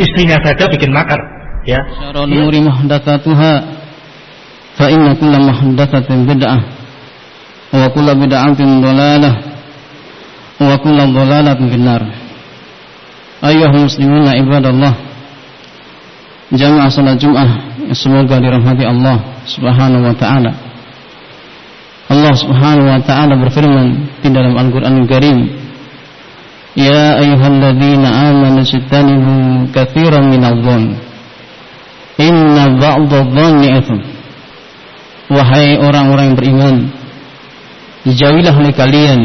istrinya 0.00 0.40
saja 0.40 0.64
bikin 0.72 0.90
makar 0.90 1.20
ya 1.68 1.84
syarul 1.92 2.24
umuri 2.24 2.64
muhdatsatuha 2.64 3.52
fa 4.80 4.86
inna 4.88 5.12
kulla 5.20 5.38
muhdatsatin 5.38 6.24
bid'ah 6.24 6.60
wa 7.76 7.86
kulla 7.92 8.16
bid'atin 8.16 8.80
dhalalah 8.80 9.34
wa 10.56 10.74
kulla 10.80 11.04
dhalalatin 11.04 11.66
finnar 11.68 12.02
ayyuhal 13.44 13.84
muslimuna 13.84 14.32
ibadallah 14.40 14.94
jamaah 16.50 16.88
salat 16.88 17.20
Jumat 17.20 17.70
semoga 17.94 18.38
dirahmati 18.38 18.84
Allah 18.86 19.18
Subhanahu 19.46 20.06
wa 20.06 20.14
taala. 20.14 20.52
Allah 22.10 22.34
Subhanahu 22.34 22.90
wa 22.90 23.00
taala 23.02 23.34
berfirman 23.38 24.18
di 24.22 24.28
dalam 24.34 24.54
Al-Qur'an 26.80 26.88
Al-Karim, 26.88 26.88
"Ya 26.88 27.04
ayyuhalladzina 27.20 28.08
amanu 28.32 28.60
istanibu 28.64 29.34
katsiran 29.72 30.24
minadh-dhann. 30.32 30.84
Inna 32.16 32.64
ba'dadh-dhanni 32.80 33.68
itsm." 33.80 34.00
Wahai 35.30 35.78
orang-orang 35.78 36.34
yang 36.34 36.38
beriman, 36.38 36.74
jauhilah 38.02 38.54
oleh 38.56 38.72
kalian 38.74 39.20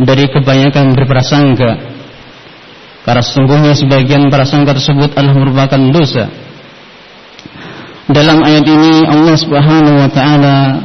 dari 0.00 0.24
kebanyakan 0.32 0.96
berprasangka. 0.96 1.70
Karena 3.04 3.22
sesungguhnya 3.24 3.72
sebagian 3.76 4.28
prasangka 4.32 4.76
tersebut 4.76 5.12
adalah 5.16 5.36
merupakan 5.36 5.80
dosa. 5.92 6.28
Dalam 8.08 8.40
ayat 8.40 8.64
ini 8.64 9.04
Allah 9.04 9.36
Subhanahu 9.36 9.96
wa 10.00 10.08
taala 10.08 10.80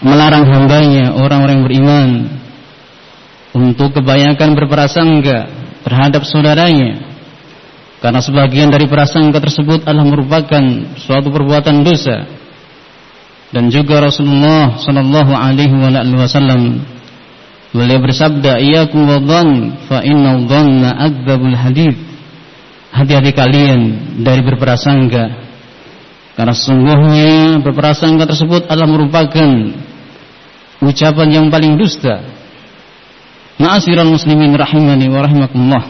melarang 0.00 0.48
hambanya 0.48 1.12
orang-orang 1.12 1.60
beriman 1.68 2.08
untuk 3.52 3.92
kebanyakan 4.00 4.56
berprasangka 4.56 5.38
terhadap 5.84 6.24
saudaranya. 6.24 7.12
Karena 8.02 8.18
sebagian 8.18 8.72
dari 8.72 8.90
prasangka 8.90 9.38
tersebut 9.38 9.86
adalah 9.86 10.02
merupakan 10.02 10.64
suatu 10.98 11.30
perbuatan 11.30 11.86
dosa. 11.86 12.26
Dan 13.52 13.68
juga 13.68 14.02
Rasulullah 14.02 14.80
sallallahu 14.80 15.30
alaihi 15.30 15.70
wasallam 16.16 16.82
beliau 17.70 18.00
bersabda 18.02 18.58
iyyakum 18.58 19.06
wadhann 19.06 19.76
fa 19.86 20.00
inna 20.02 20.40
dhanna 20.40 20.88
adzabul 20.98 21.54
hadith 21.54 21.94
hati-hati 22.90 23.30
kalian 23.32 23.80
dari 24.24 24.40
berprasangka. 24.44 25.24
Karena 26.32 26.54
sungguhnya 26.56 27.60
berprasangka 27.60 28.24
tersebut 28.24 28.66
adalah 28.66 28.88
merupakan 28.88 29.48
ucapan 30.80 31.28
yang 31.28 31.46
paling 31.52 31.76
dusta. 31.76 32.41
Ma'asyiral 33.60 34.08
muslimin 34.08 34.52
rahimani 34.56 35.06
wa 35.12 35.20
rahimakumullah. 35.24 35.84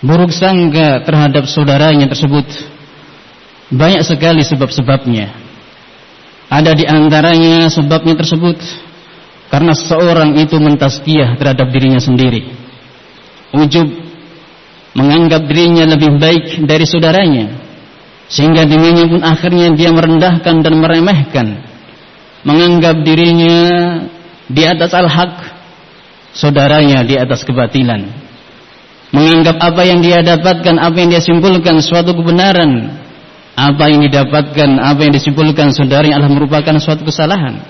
Buruk 0.00 0.32
sangka 0.32 1.04
terhadap 1.04 1.44
saudaranya 1.50 2.08
tersebut 2.08 2.46
banyak 3.70 4.02
sekali 4.02 4.42
sebab-sebabnya. 4.42 5.30
Ada 6.50 6.74
di 6.74 6.84
antaranya 6.88 7.70
sebabnya 7.70 8.18
tersebut 8.18 8.58
karena 9.50 9.74
seorang 9.74 10.34
itu 10.38 10.58
mentazkiyah 10.58 11.38
terhadap 11.38 11.70
dirinya 11.70 12.02
sendiri. 12.02 12.50
Ujub 13.54 13.86
menganggap 14.94 15.46
dirinya 15.46 15.86
lebih 15.86 16.18
baik 16.18 16.66
dari 16.66 16.82
saudaranya 16.86 17.46
sehingga 18.30 18.62
dengannya 18.62 19.06
pun 19.10 19.22
akhirnya 19.26 19.74
dia 19.74 19.90
merendahkan 19.90 20.62
dan 20.62 20.74
meremehkan 20.78 21.46
menganggap 22.46 23.02
dirinya 23.02 23.58
di 24.46 24.62
atas 24.66 24.94
al-haq 24.94 25.59
saudaranya 26.36 27.02
di 27.06 27.18
atas 27.18 27.42
kebatilan 27.46 28.06
menganggap 29.10 29.58
apa 29.58 29.82
yang 29.82 29.98
dia 29.98 30.22
dapatkan 30.22 30.78
apa 30.78 30.96
yang 30.98 31.10
dia 31.10 31.22
simpulkan 31.22 31.82
suatu 31.82 32.14
kebenaran 32.14 33.00
apa 33.58 33.84
yang 33.90 34.00
didapatkan 34.06 34.70
apa 34.78 35.00
yang 35.04 35.12
disimpulkan 35.12 35.74
saudaranya 35.74 36.22
adalah 36.22 36.32
merupakan 36.32 36.74
suatu 36.78 37.02
kesalahan 37.02 37.60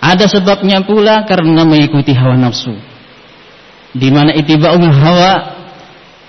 ada 0.00 0.24
sebabnya 0.28 0.82
pula 0.84 1.24
karena 1.28 1.62
mengikuti 1.62 2.16
hawa 2.16 2.34
nafsu 2.40 2.72
di 3.94 4.08
mana 4.10 4.34
itiba'ul 4.34 4.90
hawa 4.90 5.54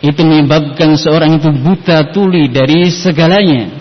itu 0.06 0.22
menyebabkan 0.22 0.94
seorang 1.00 1.42
itu 1.42 1.50
buta 1.50 2.14
tuli 2.14 2.46
dari 2.52 2.94
segalanya. 2.94 3.74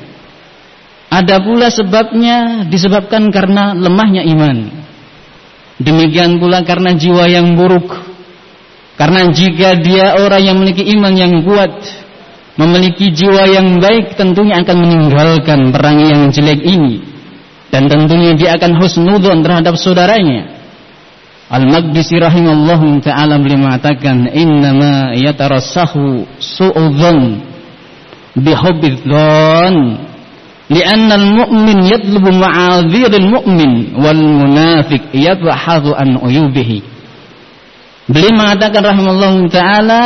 Ada 1.13 1.45
pula 1.45 1.69
sebabnya 1.71 2.67
disebabkan 2.67 3.29
karena 3.29 3.77
lemahnya 3.77 4.25
iman. 4.35 4.84
Demikian 5.83 6.39
pula 6.39 6.63
karena 6.63 6.95
jiwa 6.95 7.27
yang 7.27 7.59
buruk. 7.59 7.91
Karena 8.95 9.27
jika 9.35 9.75
dia 9.83 10.15
orang 10.15 10.43
yang 10.43 10.57
memiliki 10.63 10.87
iman 10.95 11.15
yang 11.19 11.43
kuat, 11.43 11.75
memiliki 12.55 13.11
jiwa 13.11 13.43
yang 13.51 13.83
baik, 13.83 14.15
tentunya 14.15 14.63
akan 14.63 14.77
meninggalkan 14.79 15.75
perang 15.75 15.99
yang 15.99 16.31
jelek 16.31 16.63
ini. 16.63 17.03
Dan 17.75 17.91
tentunya 17.91 18.39
dia 18.39 18.55
akan 18.55 18.79
husnudon 18.79 19.43
terhadap 19.43 19.75
saudaranya. 19.75 20.55
Al-Maqdisi 21.51 22.23
rahimallahu 22.23 23.03
taala 23.03 23.37
beliau 23.43 23.67
mengatakan 23.67 24.31
innama 24.31 25.13
yatarassahu 25.19 26.25
su'udzan 26.39 27.43
bihubbidhan 28.39 29.75
al-mu'min 30.73 31.79
yatlubu 31.85 32.33
ma'adhiril 32.33 33.29
mu'min 33.29 34.01
wal 34.01 34.17
munafiq 34.17 35.13
yabhadhu 35.13 35.93
an 35.93 36.17
uyubihi 36.21 36.95
Beliau 38.05 38.37
mengatakan 38.37 38.85
rahimallahu 38.85 39.49
taala 39.49 40.05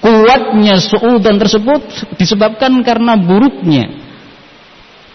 kuatnya 0.00 0.80
su'udzan 0.80 1.36
tersebut 1.36 1.84
disebabkan 2.16 2.80
karena 2.80 3.20
buruknya. 3.20 3.92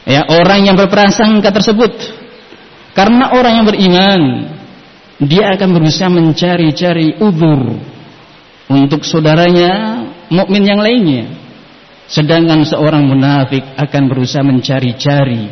Ya 0.06 0.22
orang 0.28 0.70
yang 0.70 0.78
berprasangka 0.78 1.50
tersebut. 1.50 2.22
Karena 2.94 3.34
orang 3.34 3.58
yang 3.58 3.66
beriman 3.66 4.22
dia 5.18 5.58
akan 5.58 5.70
berusaha 5.74 6.14
mencari-cari 6.14 7.18
uzur 7.18 7.82
untuk 8.70 9.02
saudaranya 9.02 10.06
mukmin 10.30 10.62
yang 10.62 10.78
lainnya. 10.78 11.26
Sedangkan 12.08 12.68
seorang 12.68 13.08
munafik 13.08 13.64
akan 13.80 14.04
berusaha 14.12 14.44
mencari-cari 14.44 15.50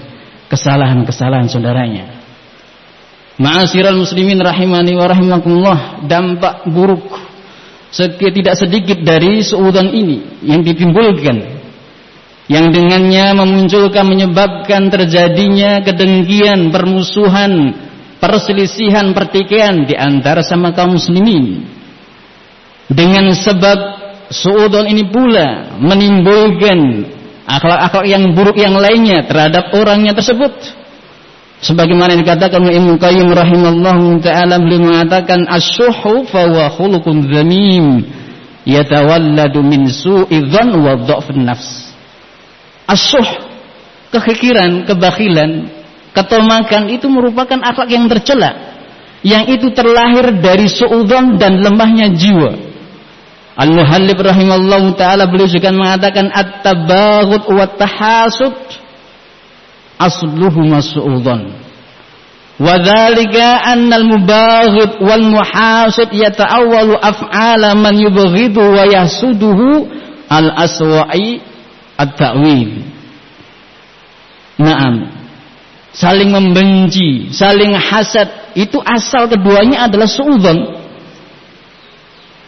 kesalahan-kesalahan 0.51 1.47
saudaranya. 1.47 2.05
Ma'asyiral 3.39 3.97
muslimin 3.97 4.37
rahimani 4.43 4.93
wa 4.93 5.07
rahimakumullah, 5.07 5.79
dampak 6.05 6.67
buruk 6.67 7.07
tidak 7.91 8.55
sedikit 8.55 9.03
dari 9.03 9.43
seudan 9.43 9.91
ini 9.91 10.43
yang 10.47 10.63
ditimbulkan 10.63 11.59
yang 12.51 12.71
dengannya 12.71 13.31
memunculkan 13.35 14.03
menyebabkan 14.07 14.91
terjadinya 14.91 15.79
kedengkian, 15.87 16.67
permusuhan, 16.67 17.71
perselisihan 18.19 19.15
pertikaian 19.15 19.87
di 19.87 19.95
antara 19.95 20.43
sama 20.43 20.75
kaum 20.75 20.99
muslimin 20.99 21.63
dengan 22.91 23.31
sebab 23.31 24.00
suudon 24.31 24.87
ini 24.87 25.05
pula 25.11 25.75
menimbulkan 25.77 27.05
akhlak-akhlak 27.45 28.05
yang 28.07 28.31
buruk 28.31 28.55
yang 28.55 28.73
lainnya 28.79 29.27
terhadap 29.27 29.75
orangnya 29.75 30.15
tersebut 30.15 30.51
sebagaimana 31.59 32.15
dikatakan 32.15 32.63
oleh 32.63 32.79
Ibnu 32.79 32.95
Qayyim 32.95 33.27
rahimallahu 33.29 34.23
taala 34.23 34.55
beliau 34.57 34.87
mengatakan 34.87 35.45
asyuhu 35.51 36.25
fa 36.31 36.47
huwa 36.47 36.71
khuluqun 36.71 37.27
dhamim 37.27 38.07
yatawalladu 38.63 39.59
min 39.59 39.91
su'i 39.91 40.39
wa 40.47 40.95
dha'fin 40.95 41.43
nafs 41.43 41.91
asyuh 42.87 43.27
kekikiran 44.15 44.87
kebakhilan 44.87 45.81
Ketomakan 46.11 46.91
itu 46.91 47.07
merupakan 47.07 47.59
akhlak 47.63 47.87
yang 47.87 48.11
tercela. 48.11 48.51
Yang 49.23 49.43
itu 49.59 49.67
terlahir 49.71 50.43
dari 50.43 50.67
suudzon 50.67 51.39
dan 51.39 51.61
lemahnya 51.63 52.11
jiwa. 52.11 52.51
Al-Muhallib 53.51 54.15
rahimallahu 54.15 54.95
taala 54.95 55.27
beliau 55.27 55.51
juga 55.51 55.75
mengatakan 55.75 56.31
at-tabaghut 56.31 57.51
wa 57.51 57.67
tahasud 57.67 58.55
asluhu 59.99 60.65
masuudzon. 60.71 61.51
Wa 62.61 62.77
dzalika 62.79 63.61
anna 63.65 63.99
al-mubaghid 63.99 65.03
wal 65.03 65.25
muhasib 65.25 66.09
yata'awwalu 66.13 66.95
af'ala 66.95 67.75
man 67.75 67.99
yubghidu 67.99 68.61
wa 68.61 68.87
yahsuduhu 68.87 69.89
al-aswa'i 70.31 71.43
at-ta'wil. 71.99 72.87
Naam 74.61 75.21
saling 75.91 76.31
membenci, 76.31 77.35
saling 77.35 77.75
hasad, 77.75 78.55
itu 78.55 78.79
asal 78.79 79.27
keduanya 79.27 79.91
adalah 79.91 80.07
suudzon. 80.07 80.80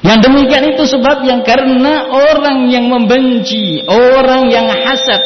Yang 0.04 0.20
demikian 0.28 0.66
itu 0.76 0.84
sebab 0.84 1.24
yang 1.24 1.48
karena 1.48 2.12
orang 2.12 2.68
yang 2.68 2.92
membenci, 2.92 3.88
orang 3.88 4.52
yang 4.52 4.68
hasad 4.68 5.24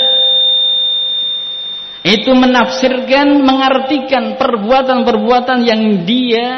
itu 2.05 2.31
menafsirkan, 2.31 3.41
mengartikan 3.41 4.37
perbuatan-perbuatan 4.37 5.65
yang 5.65 6.05
dia 6.05 6.49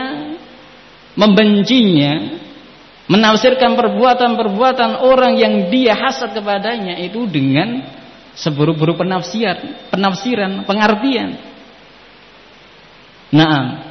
membencinya 1.16 2.40
menafsirkan 3.10 3.74
perbuatan-perbuatan 3.74 5.02
orang 5.02 5.34
yang 5.34 5.74
dia 5.74 5.98
hasad 5.98 6.30
kepadanya 6.30 7.02
itu 7.02 7.26
dengan 7.26 7.82
seburuk-buruk 8.38 9.02
penafsiran, 9.02 9.90
penafsiran, 9.90 10.64
pengertian. 10.70 11.42
Naam. 13.34 13.90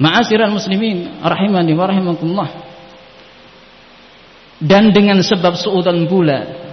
Ma'asyiral 0.00 0.52
muslimin 0.52 1.24
rahimani 1.24 1.72
wa 1.72 1.84
rahimakumullah. 1.88 2.69
Dan 4.60 4.92
dengan 4.92 5.24
sebab 5.24 5.56
suudan 5.56 6.04
pula 6.04 6.68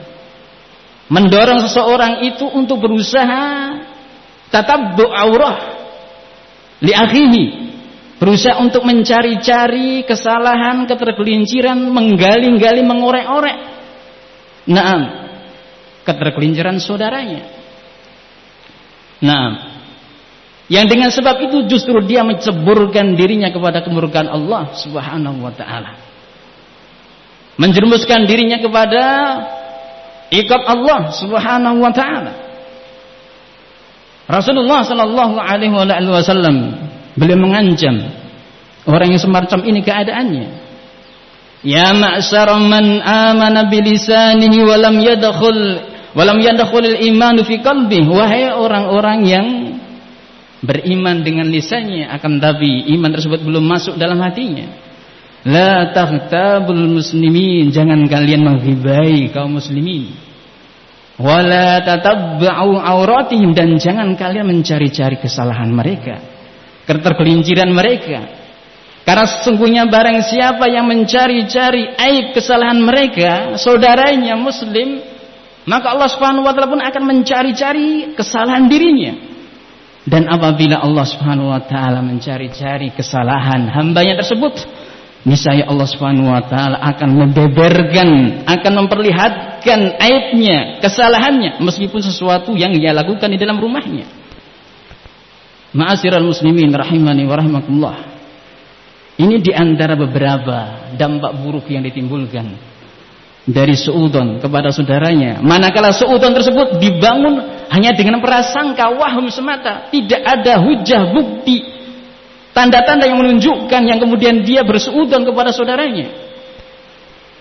mendorong 1.07 1.63
seseorang 1.63 2.27
itu 2.27 2.43
untuk 2.51 2.83
berusaha 2.83 3.79
tatabbu 4.51 5.07
aurah 5.07 5.57
li 6.83 6.91
akhihi 6.91 7.43
berusaha 8.17 8.57
untuk 8.59 8.83
mencari-cari 8.83 10.03
kesalahan, 10.03 10.89
ketergelinciran, 10.89 11.77
menggali-gali, 11.77 12.81
mengorek-orek. 12.81 13.57
Naam, 14.67 15.01
ketergelinciran 16.03 16.81
saudaranya. 16.81 17.45
Nah, 19.23 19.47
yang 20.67 20.91
dengan 20.91 21.07
sebab 21.13 21.47
itu 21.47 21.71
justru 21.71 21.95
dia 22.03 22.25
menceburkan 22.27 23.15
dirinya 23.15 23.47
kepada 23.53 23.81
kemurkaan 23.85 24.27
Allah 24.27 24.75
Subhanahu 24.75 25.39
wa 25.39 25.53
taala. 25.55 25.95
Menjerumuskan 27.57 28.29
dirinya 28.29 28.61
kepada 28.61 29.03
ikat 30.29 30.61
Allah 30.65 31.09
Subhanahu 31.13 31.77
wa 31.81 31.91
taala. 31.93 32.33
Rasulullah 34.27 34.83
sallallahu 34.83 35.39
alaihi 35.39 35.71
wasallam 36.11 36.75
beliau 37.15 37.39
mengancam 37.39 38.11
orang 38.85 39.15
yang 39.15 39.21
semacam 39.23 39.59
ini 39.65 39.79
keadaannya. 39.81 40.47
Ya 41.65 41.89
ma'syar 41.95 42.53
man 42.61 43.01
amana 43.01 43.65
bilisanihi 43.65 44.61
wa 44.61 44.77
lam 44.77 45.01
yadkhul 45.01 45.59
walam 46.17 46.41
yadkhulul 46.41 46.97
imanu 46.97 47.45
fi 47.45 47.61
qalbi 47.61 48.01
wahai 48.09 48.49
orang-orang 48.49 49.19
yang 49.25 49.47
beriman 50.65 51.21
dengan 51.21 51.45
lisannya 51.45 52.09
akan 52.09 52.41
tapi 52.41 52.89
iman 52.97 53.13
tersebut 53.13 53.45
belum 53.45 53.61
masuk 53.61 53.93
dalam 54.01 54.17
hatinya 54.25 54.65
la 55.45 55.93
taghtabul 55.93 56.97
muslimin. 56.97 57.69
Jangan 57.69 58.07
kalian 58.09 58.41
menghibai 58.41 59.29
kaum 59.35 59.59
muslimin. 59.59 60.15
Wala 61.19 61.81
tatabba'u 61.83 62.77
auratihim. 62.79 63.53
Dan 63.53 63.77
jangan 63.77 64.15
kalian 64.17 64.47
mencari-cari 64.49 65.19
kesalahan 65.19 65.69
mereka. 65.69 66.17
Ketergelinciran 66.87 67.69
mereka. 67.69 68.47
Karena 69.07 69.23
sesungguhnya 69.23 69.87
barang 69.87 70.19
siapa 70.27 70.67
yang 70.67 70.83
mencari-cari 70.87 71.95
aib 71.95 72.35
kesalahan 72.35 72.75
mereka 72.83 73.55
saudaranya 73.55 74.35
muslim 74.35 74.99
maka 75.67 75.91
Allah 75.91 76.07
Subhanahu 76.07 76.47
wa 76.47 76.55
taala 76.55 76.71
pun 76.71 76.79
akan 76.79 77.03
mencari-cari 77.03 78.15
kesalahan 78.15 78.71
dirinya. 78.71 79.19
Dan 80.07 80.23
apabila 80.31 80.79
Allah 80.79 81.03
Subhanahu 81.03 81.51
wa 81.51 81.59
taala 81.59 81.99
mencari-cari 81.99 82.95
kesalahan 82.95 83.67
hambanya 83.67 84.23
tersebut, 84.23 84.63
niscaya 85.23 85.65
Allah 85.65 85.87
Subhanahu 85.89 86.29
wa 86.29 86.43
taala 86.45 86.77
akan 86.81 87.09
membeberkan, 87.25 88.09
akan 88.45 88.73
memperlihatkan 88.85 89.97
aibnya, 89.97 90.83
kesalahannya 90.83 91.63
meskipun 91.63 92.01
sesuatu 92.03 92.53
yang 92.53 92.75
ia 92.77 92.93
lakukan 92.93 93.31
di 93.31 93.39
dalam 93.39 93.57
rumahnya. 93.57 94.05
Ma'asyiral 95.73 96.25
muslimin 96.25 96.71
rahimani 96.73 97.23
wa 97.27 97.35
rahimakumullah. 97.37 97.97
Ini 99.17 99.41
di 99.41 99.49
antara 99.49 99.97
beberapa 99.97 100.89
dampak 100.93 101.41
buruk 101.41 101.65
yang 101.73 101.81
ditimbulkan 101.81 102.53
dari 103.47 103.73
suudon 103.73 104.37
kepada 104.37 104.69
saudaranya. 104.69 105.41
Manakala 105.41 105.95
suudon 105.95 106.35
tersebut 106.35 106.77
dibangun 106.77 107.65
hanya 107.73 107.95
dengan 107.95 108.19
prasangka 108.19 108.93
wahum 108.93 109.31
semata, 109.31 109.89
tidak 109.89 110.21
ada 110.21 110.61
hujah 110.61 111.15
bukti 111.15 111.76
Tanda-tanda 112.57 113.05
yang 113.05 113.21
menunjukkan 113.21 113.81
yang 113.85 114.01
kemudian 114.01 114.41
dia 114.41 114.65
berseudon 114.65 115.21
kepada 115.29 115.53
saudaranya. 115.53 116.09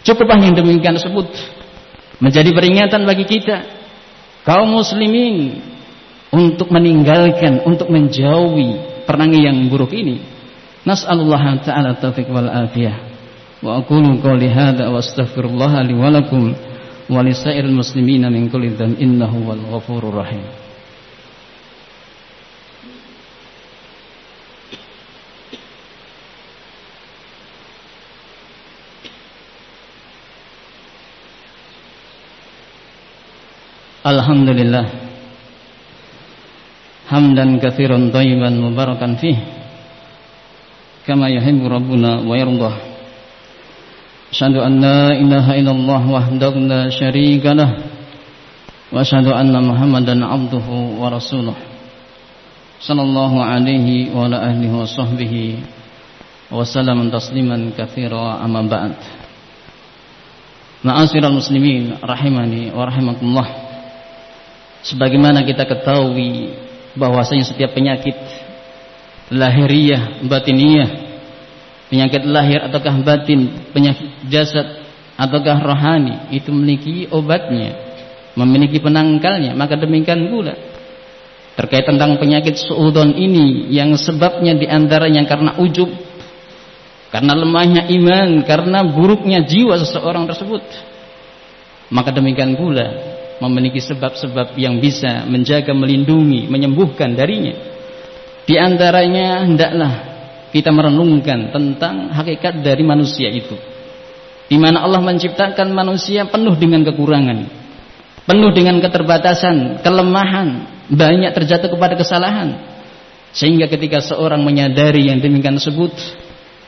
Cukuplah 0.04 0.36
yang 0.36 0.52
demikian 0.52 0.92
tersebut 0.92 1.32
menjadi 2.20 2.52
peringatan 2.52 3.08
bagi 3.08 3.24
kita 3.24 3.64
kaum 4.44 4.76
muslimin 4.76 5.64
untuk 6.28 6.68
meninggalkan, 6.68 7.64
untuk 7.64 7.88
menjauhi 7.88 9.00
perangai 9.08 9.40
yang 9.48 9.56
buruk 9.72 9.96
ini. 9.96 10.20
Nas'alullah 10.84 11.64
taala 11.64 11.96
taufik 11.96 12.28
wal 12.28 12.52
afiyah. 12.52 13.00
Wa 13.64 13.80
aqulu 13.80 14.20
qawli 14.20 14.52
hadha 14.52 14.92
wa 14.92 15.00
astaghfirullah 15.00 15.80
li 15.88 15.96
wa 15.96 16.12
lakum 16.12 16.52
wa 17.08 17.24
li 17.24 17.32
sa'iril 17.32 17.72
muslimina 17.72 18.28
min 18.28 18.52
kulli 18.52 18.76
dhanbin 18.76 19.00
innahu 19.00 19.48
wal 19.48 19.64
ghafurur 19.80 20.12
rahim. 20.12 20.65
Alhamdulillah. 34.06 34.86
Hamdan 37.10 37.58
kathiran 37.58 38.14
tayyiban 38.14 38.54
mubarakan 38.54 39.18
fih. 39.18 39.34
Kama 41.02 41.26
wa 42.22 42.34
yardah. 42.38 42.74
Asyadu 44.30 44.62
an 44.62 44.78
la 44.78 45.10
ilaha 45.10 45.58
illallah 45.58 46.02
Wa 48.94 49.02
asyadu 49.02 49.34
muhammadan 49.74 50.22
abduhu 50.22 51.02
wa 51.02 51.10
rasuluh. 51.10 51.58
Sallallahu 52.78 53.42
alaihi 53.42 54.14
wa 54.14 54.30
la 54.30 54.46
ahlihi 54.54 54.70
tasliman 57.10 57.74
kathira 57.74 58.38
amma 58.38 58.62
ba'd. 58.62 58.94
Muslimin 61.34 61.98
rahimani 61.98 62.70
wa 62.70 62.86
Sebagaimana 64.86 65.42
kita 65.42 65.66
ketahui 65.66 66.54
bahwasanya 66.94 67.42
setiap 67.42 67.74
penyakit 67.74 68.14
lahiriah, 69.34 70.22
batiniyah 70.22 71.06
penyakit 71.90 72.22
lahir 72.26 72.62
ataukah 72.66 72.94
batin, 73.02 73.70
penyakit 73.70 74.26
jasad 74.30 74.82
ataukah 75.14 75.58
rohani 75.62 76.30
itu 76.34 76.50
memiliki 76.50 77.06
obatnya, 77.10 77.74
memiliki 78.34 78.82
penangkalnya. 78.82 79.54
Maka 79.54 79.78
demikian 79.78 80.28
pula 80.30 80.54
terkait 81.56 81.88
tentang 81.88 82.20
penyakit 82.20 82.60
suudon 82.60 83.16
ini 83.16 83.72
yang 83.72 83.96
sebabnya 83.96 84.52
di 84.54 84.68
antaranya 84.68 85.24
karena 85.24 85.56
ujub, 85.56 85.88
karena 87.10 87.32
lemahnya 87.32 87.88
iman, 87.90 88.44
karena 88.44 88.84
buruknya 88.84 89.46
jiwa 89.46 89.80
seseorang 89.80 90.28
tersebut. 90.28 90.62
Maka 91.86 92.10
demikian 92.10 92.58
pula 92.58 93.15
memiliki 93.40 93.80
sebab-sebab 93.84 94.56
yang 94.56 94.80
bisa 94.80 95.28
menjaga, 95.28 95.76
melindungi, 95.76 96.48
menyembuhkan 96.48 97.12
darinya. 97.12 97.52
Di 98.46 98.56
antaranya 98.56 99.44
hendaklah 99.44 99.92
kita 100.54 100.72
merenungkan 100.72 101.52
tentang 101.52 102.14
hakikat 102.14 102.62
dari 102.64 102.80
manusia 102.86 103.28
itu. 103.28 103.58
Di 104.46 104.56
mana 104.56 104.86
Allah 104.86 105.02
menciptakan 105.02 105.74
manusia 105.74 106.24
penuh 106.30 106.54
dengan 106.54 106.86
kekurangan, 106.86 107.38
penuh 108.24 108.50
dengan 108.54 108.78
keterbatasan, 108.78 109.82
kelemahan, 109.82 110.48
banyak 110.86 111.34
terjatuh 111.34 111.66
kepada 111.66 111.98
kesalahan. 111.98 112.54
Sehingga 113.34 113.66
ketika 113.66 114.00
seorang 114.00 114.40
menyadari 114.46 115.10
yang 115.10 115.18
demikian 115.18 115.58
tersebut, 115.58 115.92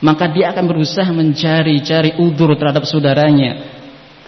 maka 0.03 0.27
dia 0.29 0.51
akan 0.51 0.65
berusaha 0.67 1.07
mencari-cari 1.09 2.19
udur 2.19 2.53
terhadap 2.59 2.83
saudaranya 2.83 3.68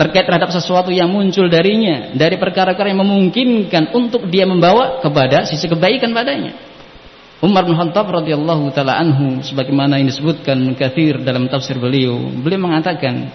terkait 0.01 0.25
terhadap 0.25 0.49
sesuatu 0.49 0.89
yang 0.89 1.13
muncul 1.13 1.45
darinya 1.45 2.09
dari 2.17 2.41
perkara-perkara 2.41 2.89
yang 2.89 3.05
memungkinkan 3.05 3.93
untuk 3.93 4.25
dia 4.33 4.49
membawa 4.49 4.97
kepada 4.97 5.45
sisi 5.45 5.69
kebaikan 5.69 6.09
padanya. 6.09 6.57
Umar 7.41 7.65
bin 7.69 7.77
Khattab 7.77 8.09
radhiyallahu 8.09 8.73
taala 8.73 8.97
anhu 8.97 9.45
sebagaimana 9.45 10.01
yang 10.01 10.09
disebutkan 10.09 10.57
kathir 10.73 11.21
dalam 11.21 11.45
tafsir 11.49 11.77
beliau 11.77 12.17
beliau 12.41 12.65
mengatakan 12.65 13.29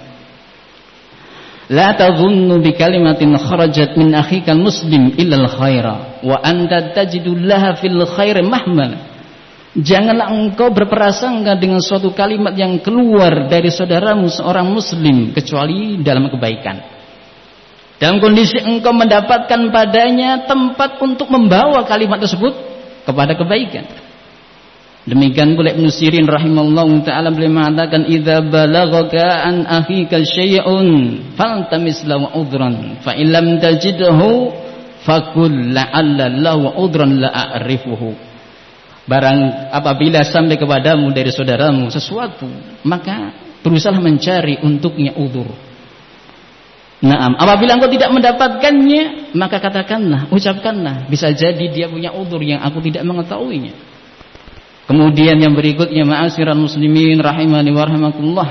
La 1.66 1.98
tadhunnu 1.98 2.62
bi 2.62 2.78
kalimatin 2.78 3.34
kharajat 3.34 3.98
min 3.98 4.14
akhika 4.14 4.54
muslim 4.54 5.10
illa 5.18 5.42
al-khaira 5.42 6.22
wa 6.22 6.38
anta 6.38 6.94
tajidu 6.94 7.34
laha 7.34 7.74
fil 7.74 7.98
khair 8.06 8.38
mahmal 8.46 9.15
Janganlah 9.76 10.32
engkau 10.32 10.72
berprasangka 10.72 11.52
dengan 11.60 11.84
suatu 11.84 12.16
kalimat 12.16 12.56
yang 12.56 12.80
keluar 12.80 13.44
dari 13.44 13.68
saudaramu 13.68 14.32
seorang 14.32 14.72
muslim 14.72 15.36
kecuali 15.36 16.00
dalam 16.00 16.32
kebaikan. 16.32 16.80
Dalam 18.00 18.16
kondisi 18.16 18.56
engkau 18.56 18.96
mendapatkan 18.96 19.68
padanya 19.68 20.48
tempat 20.48 20.96
untuk 21.04 21.28
membawa 21.28 21.84
kalimat 21.84 22.16
tersebut 22.24 22.56
kepada 23.04 23.36
kebaikan. 23.36 23.84
Demikian 25.06 25.54
pula 25.54 25.70
Ibnu 25.76 25.92
Sirin 25.92 26.24
rahimallahu 26.26 27.04
taala 27.04 27.30
beliau 27.30 27.52
mengatakan 27.52 28.08
idza 28.08 28.42
balaghaka 28.42 29.44
an 29.44 29.62
akhika 29.62 30.24
syai'un 30.24 31.20
faltamis 31.38 32.02
lahu 32.08 32.26
udran 32.32 32.98
fa 33.06 33.14
in 33.14 33.30
lam 33.30 33.62
tajidhu 33.62 34.50
fakul 35.06 35.52
la'alla 35.52 36.26
lahu 36.26 36.74
udran 36.80 37.22
la. 37.22 37.54
Barang 39.06 39.70
apabila 39.70 40.26
sampai 40.26 40.58
kepadamu 40.58 41.14
dari 41.14 41.30
saudaramu 41.30 41.86
sesuatu, 41.94 42.50
maka 42.82 43.30
berusaha 43.62 43.94
mencari 44.02 44.58
untuknya 44.66 45.14
udur. 45.14 45.46
Naam, 47.06 47.38
apabila 47.38 47.78
engkau 47.78 47.92
tidak 47.92 48.10
mendapatkannya, 48.10 49.30
maka 49.38 49.62
katakanlah, 49.62 50.26
ucapkanlah, 50.32 51.06
bisa 51.06 51.30
jadi 51.30 51.70
dia 51.70 51.86
punya 51.86 52.10
udur 52.10 52.42
yang 52.42 52.58
aku 52.66 52.82
tidak 52.82 53.06
mengetahuinya. 53.06 53.74
Kemudian 54.90 55.38
yang 55.38 55.54
berikutnya 55.54 56.06
ma'asyiral 56.06 56.58
muslimin 56.58 57.18
rahimani 57.22 57.70
wa 57.74 57.82
rahimakumullah. 57.86 58.50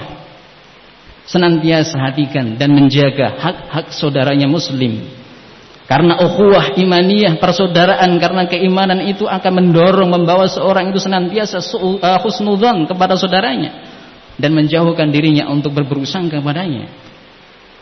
Senantiasa 1.26 1.98
hatikan 2.00 2.56
dan 2.56 2.76
menjaga 2.76 3.34
hak-hak 3.40 3.92
saudaranya 3.92 4.46
muslim. 4.46 5.04
Karena 5.86 6.18
ukhuwah 6.18 6.74
imaniyah 6.74 7.38
persaudaraan 7.38 8.18
karena 8.18 8.50
keimanan 8.50 9.06
itu 9.06 9.30
akan 9.30 9.52
mendorong 9.62 10.10
membawa 10.10 10.50
seorang 10.50 10.90
itu 10.90 10.98
senantiasa 10.98 11.62
uh, 11.62 12.20
husnudzan 12.26 12.90
kepada 12.90 13.14
saudaranya 13.14 13.86
dan 14.42 14.58
menjauhkan 14.58 15.14
dirinya 15.14 15.46
untuk 15.54 15.78
berburuk 15.78 16.10
sangka 16.10 16.42
kepadanya. 16.42 16.90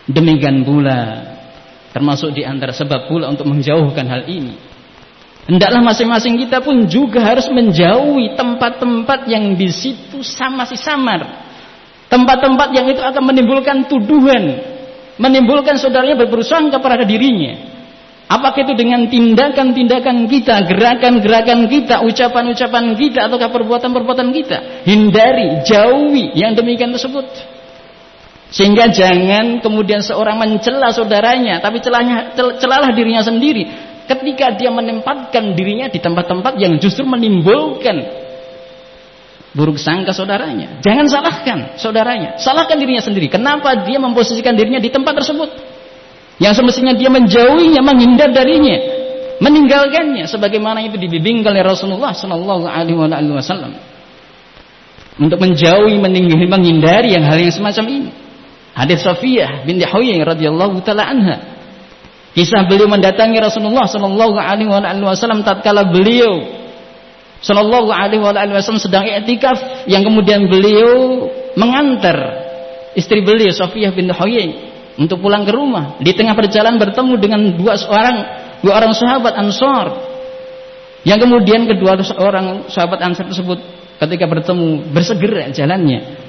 Demikian 0.04 0.68
pula 0.68 1.32
termasuk 1.96 2.36
di 2.36 2.44
antara 2.44 2.76
sebab 2.76 3.08
pula 3.08 3.32
untuk 3.32 3.48
menjauhkan 3.48 4.04
hal 4.04 4.28
ini 4.28 4.74
Hendaklah 5.44 5.84
masing-masing 5.84 6.40
kita 6.40 6.64
pun 6.64 6.88
juga 6.88 7.20
harus 7.20 7.52
menjauhi 7.52 8.40
tempat-tempat 8.40 9.28
yang 9.28 9.60
di 9.60 9.68
situ 9.68 10.24
sama 10.24 10.64
si 10.64 10.80
samar. 10.80 11.44
Tempat-tempat 12.08 12.72
yang 12.72 12.88
itu 12.88 13.04
akan 13.04 13.24
menimbulkan 13.28 13.84
tuduhan, 13.92 14.56
menimbulkan 15.20 15.76
saudaranya 15.76 16.16
berperusahaan 16.16 16.72
kepada 16.72 17.04
dirinya. 17.04 17.73
Apakah 18.34 18.66
itu 18.66 18.74
dengan 18.74 19.06
tindakan-tindakan 19.06 20.26
kita, 20.26 20.66
gerakan-gerakan 20.66 21.70
kita, 21.70 22.02
ucapan-ucapan 22.02 22.98
kita, 22.98 23.30
ataukah 23.30 23.54
perbuatan-perbuatan 23.54 24.34
kita? 24.34 24.58
Hindari, 24.90 25.62
jauhi 25.62 26.34
yang 26.34 26.58
demikian 26.58 26.90
tersebut. 26.90 27.30
Sehingga 28.50 28.90
jangan 28.90 29.62
kemudian 29.62 30.02
seorang 30.02 30.42
mencela 30.42 30.90
saudaranya, 30.90 31.62
tapi 31.62 31.78
celahnya, 31.78 32.34
celalah 32.34 32.90
dirinya 32.98 33.22
sendiri 33.22 33.70
ketika 34.10 34.58
dia 34.58 34.74
menempatkan 34.74 35.54
dirinya 35.54 35.88
di 35.94 36.02
tempat-tempat 36.02 36.58
yang 36.58 36.82
justru 36.82 37.06
menimbulkan 37.06 38.02
buruk 39.54 39.78
sangka 39.78 40.10
saudaranya. 40.10 40.82
Jangan 40.82 41.06
salahkan 41.06 41.58
saudaranya, 41.78 42.42
salahkan 42.42 42.82
dirinya 42.82 43.02
sendiri. 43.06 43.30
Kenapa 43.30 43.86
dia 43.86 44.02
memposisikan 44.02 44.58
dirinya 44.58 44.82
di 44.82 44.90
tempat 44.90 45.22
tersebut? 45.22 45.73
Yang 46.44 46.60
semestinya 46.60 46.92
dia 46.92 47.08
menjauhinya, 47.08 47.80
menghindar 47.80 48.36
darinya, 48.36 48.76
meninggalkannya 49.40 50.28
sebagaimana 50.28 50.84
itu 50.84 51.00
dibimbing 51.00 51.40
oleh 51.48 51.64
Rasulullah 51.64 52.12
sallallahu 52.12 52.68
alaihi 52.68 53.32
wasallam. 53.32 53.80
Untuk 55.16 55.40
menjauhi, 55.40 55.96
meninggalkan, 56.04 56.52
menghindari 56.52 57.16
yang 57.16 57.24
hal 57.24 57.40
yang 57.40 57.54
semacam 57.54 57.86
ini. 57.88 58.12
Hadis 58.76 59.06
Safiyah 59.06 59.64
binti 59.64 59.86
Huyai 59.86 60.20
radhiyallahu 60.26 60.82
taala 60.82 61.06
anha 61.06 61.38
Kisah 62.34 62.66
beliau 62.66 62.90
mendatangi 62.90 63.38
Rasulullah 63.38 63.86
sallallahu 63.86 64.42
alaihi 64.42 64.66
wasallam 65.06 65.46
tatkala 65.46 65.86
beliau 65.86 66.42
sallallahu 67.46 67.94
alaihi 67.94 68.26
wasallam 68.26 68.82
sedang 68.82 69.06
i'tikaf 69.06 69.86
yang 69.86 70.02
kemudian 70.02 70.50
beliau 70.50 71.30
mengantar 71.54 72.42
istri 72.98 73.22
beliau 73.22 73.54
Safiyah 73.54 73.94
bin 73.94 74.10
Huyai 74.10 74.73
untuk 74.98 75.22
pulang 75.22 75.44
ke 75.48 75.52
rumah. 75.54 75.98
Di 76.02 76.14
tengah 76.14 76.38
perjalanan 76.38 76.82
bertemu 76.82 77.14
dengan 77.18 77.42
dua 77.58 77.78
orang 77.90 78.16
dua 78.62 78.74
orang 78.80 78.94
sahabat 78.94 79.34
Ansar. 79.38 79.88
Yang 81.04 81.28
kemudian 81.28 81.68
kedua 81.68 82.00
orang 82.22 82.68
sahabat 82.72 83.00
Ansar 83.04 83.28
tersebut 83.28 83.60
ketika 84.00 84.26
bertemu 84.28 84.90
bersegera 84.92 85.52
jalannya 85.52 86.24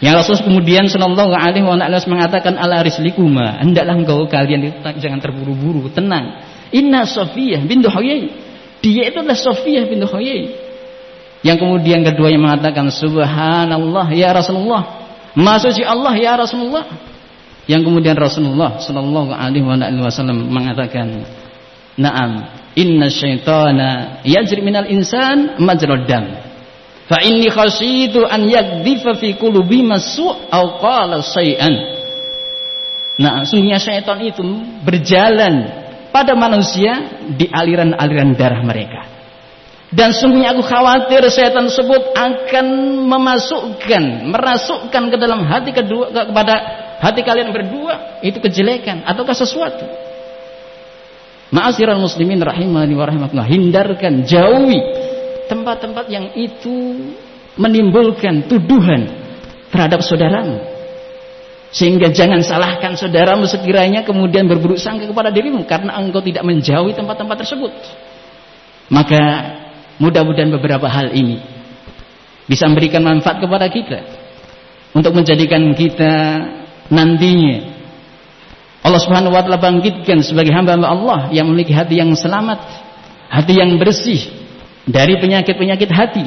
yang 0.00 0.16
Rasul 0.16 0.40
kemudian 0.40 0.88
Shallallahu 0.88 1.28
Alaihi 1.36 1.60
Wasallam 1.60 2.16
mengatakan 2.16 2.56
ala 2.56 2.80
rislikuma 2.80 3.60
hendaklah 3.60 4.00
engkau 4.00 4.24
kalian 4.24 4.80
jangan 4.96 5.20
terburu-buru 5.20 5.92
tenang. 5.92 6.40
Inna 6.72 7.04
Sofiyah 7.04 7.60
bintu 7.68 7.92
Huyai 7.92 8.32
dia 8.80 9.12
itu 9.12 9.20
adalah 9.20 9.36
Sofiyah 9.36 9.84
bintu 9.84 10.08
Huyai. 10.08 10.56
Yang 11.44 11.56
kemudian 11.60 12.00
keduanya 12.00 12.40
mengatakan 12.40 12.88
Subhanallah 12.88 14.08
ya 14.16 14.32
Rasulullah. 14.32 15.04
Maksudnya 15.36 15.92
Allah 15.92 16.16
ya 16.16 16.32
Rasulullah. 16.36 16.84
Yang 17.70 17.86
kemudian 17.86 18.18
Rasulullah 18.18 18.82
Shallallahu 18.82 19.30
Alaihi 19.30 19.62
Wasallam 20.02 20.50
mengatakan, 20.50 21.22
Naam, 21.94 22.50
inna 22.74 23.06
syaitana 23.06 24.18
yajri 24.26 24.58
minal 24.58 24.90
insan 24.90 25.54
majrad 25.62 26.02
dam. 26.10 26.34
Fa 27.06 27.22
inni 27.22 27.46
khasyitu 27.46 28.26
an 28.26 28.50
yakdhifa 28.50 29.14
fi 29.14 29.38
qulubi 29.38 29.86
masu' 29.86 30.50
au 30.50 30.82
qala 30.82 31.22
syai'an. 31.22 31.74
Nah, 33.22 33.46
sungguhnya 33.46 33.78
syaitan 33.78 34.18
itu 34.18 34.42
berjalan 34.82 35.68
pada 36.10 36.34
manusia 36.34 37.22
di 37.36 37.46
aliran-aliran 37.46 38.34
darah 38.34 38.62
mereka. 38.66 39.06
Dan 39.90 40.14
sungguhnya 40.14 40.54
aku 40.54 40.62
khawatir 40.62 41.22
syaitan 41.28 41.66
tersebut 41.66 42.14
akan 42.14 42.66
memasukkan, 43.10 44.30
merasukkan 44.30 45.02
ke 45.10 45.16
dalam 45.18 45.42
hati 45.44 45.74
kedua 45.74 46.14
kepada 46.14 46.79
hati 47.00 47.24
kalian 47.24 47.50
berdua 47.50 48.20
itu 48.20 48.38
kejelekan 48.38 49.02
ataukah 49.08 49.34
sesuatu. 49.34 49.88
Ma'asyiral 51.50 51.98
muslimin 51.98 52.38
rahimani 52.38 52.94
wa 52.94 53.04
rahimakumullah, 53.10 53.50
hindarkan, 53.50 54.22
jauhi 54.22 54.78
tempat-tempat 55.50 56.06
yang 56.06 56.30
itu 56.38 57.10
menimbulkan 57.58 58.46
tuduhan 58.46 59.10
terhadap 59.74 59.98
saudaramu. 60.06 60.62
Sehingga 61.74 62.10
jangan 62.10 62.42
salahkan 62.42 62.94
saudaramu 62.94 63.46
sekiranya 63.46 64.02
kemudian 64.06 64.46
berburuk 64.46 64.78
sangka 64.78 65.06
kepada 65.10 65.30
dirimu 65.30 65.66
karena 65.66 65.98
engkau 65.98 66.22
tidak 66.22 66.46
menjauhi 66.46 66.94
tempat-tempat 66.94 67.36
tersebut. 67.46 67.72
Maka 68.90 69.22
mudah-mudahan 70.02 70.50
beberapa 70.50 70.86
hal 70.90 71.14
ini 71.14 71.38
bisa 72.50 72.66
memberikan 72.66 73.06
manfaat 73.06 73.38
kepada 73.38 73.70
kita 73.70 74.02
untuk 74.90 75.14
menjadikan 75.14 75.62
kita 75.78 76.14
nantinya 76.90 77.80
Allah 78.80 79.00
Subhanahu 79.00 79.32
wa 79.36 79.44
taala 79.44 79.60
bangkitkan 79.60 80.24
sebagai 80.24 80.50
hamba-hamba 80.56 80.88
Allah 80.88 81.20
yang 81.30 81.46
memiliki 81.48 81.70
hati 81.70 82.00
yang 82.00 82.10
selamat, 82.16 82.58
hati 83.28 83.52
yang 83.60 83.76
bersih, 83.76 84.24
dari 84.88 85.20
penyakit-penyakit 85.20 85.90
hati 85.92 86.26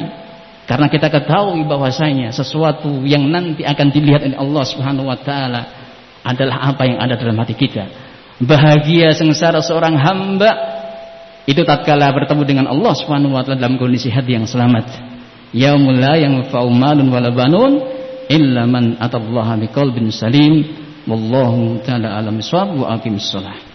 karena 0.64 0.88
kita 0.88 1.12
ketahui 1.12 1.60
bahwasanya 1.68 2.32
sesuatu 2.32 3.04
yang 3.04 3.28
nanti 3.28 3.66
akan 3.66 3.86
dilihat 3.92 4.24
oleh 4.24 4.38
Allah 4.40 4.64
Subhanahu 4.64 5.06
wa 5.10 5.18
taala 5.20 5.62
adalah 6.24 6.72
apa 6.72 6.88
yang 6.88 6.98
ada 7.02 7.20
dalam 7.20 7.36
hati 7.36 7.52
kita. 7.52 7.84
Bahagia 8.40 9.12
sengsara 9.12 9.60
seorang 9.60 9.94
hamba 10.00 10.50
itu 11.44 11.60
tatkala 11.68 12.08
bertemu 12.16 12.42
dengan 12.48 12.66
Allah 12.72 12.96
Subhanahu 12.96 13.36
wa 13.36 13.44
taala 13.44 13.60
dalam 13.60 13.76
kondisi 13.76 14.08
hati 14.08 14.40
yang 14.40 14.48
selamat. 14.48 14.88
Yaumul 15.52 16.00
la 16.00 16.16
yanfa'u 16.16 16.66
malun 16.72 17.12
wala 17.12 17.28
banun 17.28 17.72
illa 18.28 18.66
man 18.66 18.96
atallaha 19.00 19.56
biqalbin 19.60 20.10
salim. 20.10 20.64
Wallahu 21.04 21.84
taala 21.84 22.16
alam 22.16 22.40
wa 22.80 22.96
aqimis 22.96 23.28
shalah. 23.28 23.73